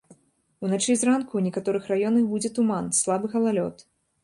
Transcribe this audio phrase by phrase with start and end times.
[0.67, 3.89] Уначы і зранку ў некаторых раёнах будзе туман, слабы галалёд.